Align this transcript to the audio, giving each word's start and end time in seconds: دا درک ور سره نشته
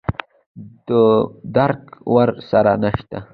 دا 0.87 1.03
درک 1.55 1.81
ور 2.13 2.29
سره 2.49 2.71
نشته 2.83 3.17